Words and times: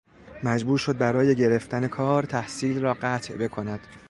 مجبور 0.43 0.77
شد 0.77 0.97
برای 0.97 1.35
گرفتن 1.35 1.87
کار 1.87 2.23
تحصیل 2.23 2.81
را 2.81 2.93
قطع 3.01 3.37
بکند. 3.37 3.79